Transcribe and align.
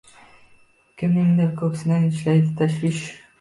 Kimningdir 1.01 1.51
ko’ksida 1.59 2.01
nishlaydi 2.07 2.51
tashvish. 2.63 3.05